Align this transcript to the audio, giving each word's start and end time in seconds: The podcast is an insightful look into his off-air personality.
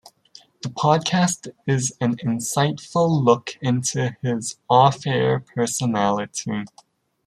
The 0.63 0.69
podcast 0.69 1.49
is 1.67 1.93
an 2.01 2.17
insightful 2.17 3.23
look 3.23 3.51
into 3.61 4.17
his 4.23 4.57
off-air 4.67 5.41
personality. 5.41 6.63